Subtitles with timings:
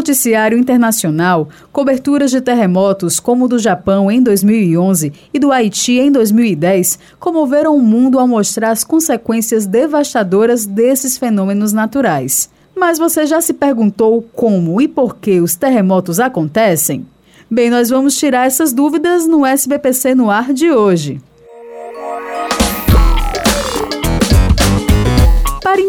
[0.00, 6.10] Noticiário internacional, coberturas de terremotos como o do Japão em 2011 e do Haiti em
[6.10, 12.48] 2010 comoveram o mundo ao mostrar as consequências devastadoras desses fenômenos naturais.
[12.74, 17.06] Mas você já se perguntou como e por que os terremotos acontecem?
[17.50, 21.20] Bem, nós vamos tirar essas dúvidas no SBPC no ar de hoje.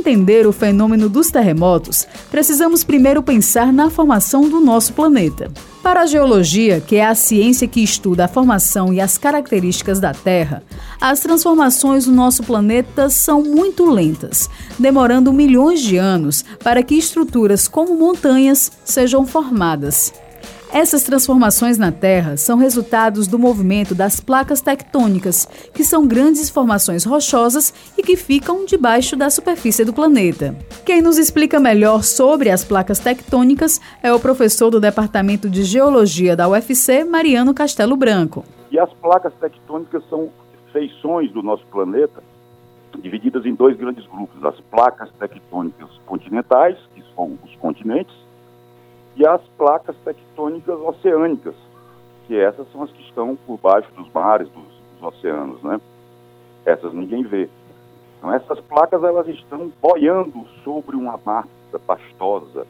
[0.02, 5.52] Entender o fenômeno dos terremotos, precisamos primeiro pensar na formação do nosso planeta.
[5.84, 10.12] Para a geologia, que é a ciência que estuda a formação e as características da
[10.12, 10.64] Terra,
[11.00, 17.68] as transformações do nosso planeta são muito lentas, demorando milhões de anos para que estruturas
[17.68, 20.12] como montanhas sejam formadas.
[20.74, 27.04] Essas transformações na Terra são resultados do movimento das placas tectônicas, que são grandes formações
[27.04, 30.56] rochosas e que ficam debaixo da superfície do planeta.
[30.86, 36.38] Quem nos explica melhor sobre as placas tectônicas é o professor do Departamento de Geologia
[36.38, 38.46] da UFC, Mariano Castelo Branco.
[38.72, 40.30] E as placas tectônicas são
[40.72, 42.24] feições do nosso planeta
[43.02, 48.16] divididas em dois grandes grupos: as placas tectônicas continentais, que são os continentes,
[49.16, 51.56] e as placas tectônicas oceânicas,
[52.28, 55.80] que essas são as que estão por baixo dos mares, dos, dos oceanos, né?
[56.66, 57.50] Essas ninguém vê.
[58.18, 62.66] Então, essas placas elas estão boiando sobre uma massa pastosa,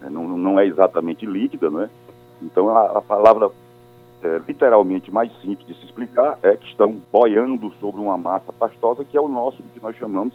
[0.00, 0.08] né?
[0.08, 1.90] não, não é exatamente líquida, né?
[2.40, 3.50] Então, a, a palavra
[4.22, 9.04] é, literalmente mais simples de se explicar é que estão boiando sobre uma massa pastosa,
[9.04, 10.34] que é o nosso, que nós chamamos,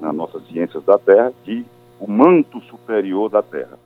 [0.00, 1.64] nas nossas ciências da Terra, de
[2.00, 3.78] o manto superior da Terra.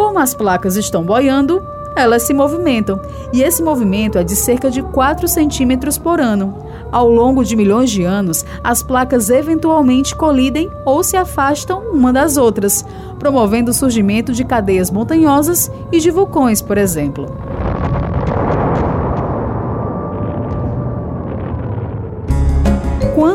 [0.00, 1.62] Como as placas estão boiando,
[1.94, 2.98] elas se movimentam,
[3.34, 6.56] e esse movimento é de cerca de 4 centímetros por ano.
[6.90, 12.38] Ao longo de milhões de anos, as placas eventualmente colidem ou se afastam uma das
[12.38, 12.82] outras,
[13.18, 17.59] promovendo o surgimento de cadeias montanhosas e de vulcões, por exemplo.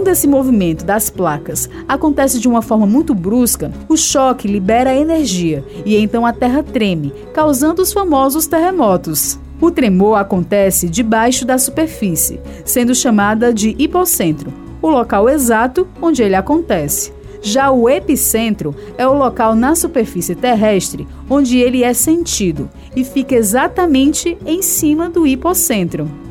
[0.05, 5.65] Quando esse movimento das placas acontece de uma forma muito brusca, o choque libera energia
[5.83, 9.39] e então a Terra treme, causando os famosos terremotos.
[9.59, 16.35] O tremor acontece debaixo da superfície, sendo chamada de hipocentro, o local exato onde ele
[16.35, 17.11] acontece.
[17.41, 23.33] Já o epicentro é o local na superfície terrestre onde ele é sentido e fica
[23.33, 26.24] exatamente em cima do hipocentro.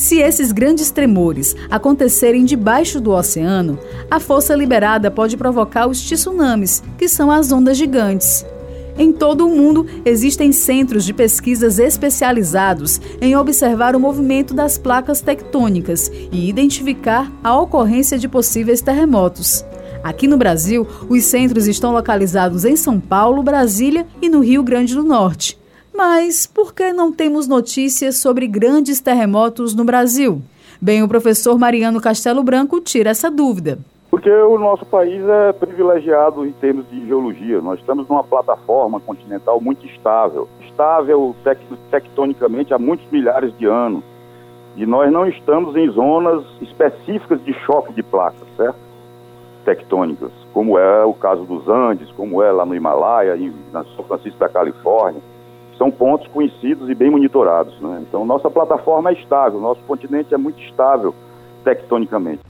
[0.00, 3.78] Se esses grandes tremores acontecerem debaixo do oceano,
[4.10, 8.46] a força liberada pode provocar os tsunamis, que são as ondas gigantes.
[8.96, 15.20] Em todo o mundo, existem centros de pesquisas especializados em observar o movimento das placas
[15.20, 19.66] tectônicas e identificar a ocorrência de possíveis terremotos.
[20.02, 24.94] Aqui no Brasil, os centros estão localizados em São Paulo, Brasília e no Rio Grande
[24.94, 25.59] do Norte.
[26.02, 30.40] Mas por que não temos notícias sobre grandes terremotos no Brasil?
[30.80, 33.78] Bem, o professor Mariano Castelo Branco tira essa dúvida.
[34.10, 37.60] Porque o nosso país é privilegiado em termos de geologia.
[37.60, 41.36] Nós estamos numa plataforma continental muito estável, estável
[41.90, 44.02] tectonicamente há muitos milhares de anos.
[44.76, 48.78] E nós não estamos em zonas específicas de choque de placas, certo?
[49.66, 53.36] Tectônicas, como é o caso dos Andes, como é lá no Himalaia,
[53.70, 55.20] na São Francisco da Califórnia
[55.80, 57.80] são pontos conhecidos e bem monitorados.
[57.80, 58.04] Né?
[58.06, 61.14] Então, nossa plataforma é estável, nosso continente é muito estável
[61.64, 62.42] tectonicamente.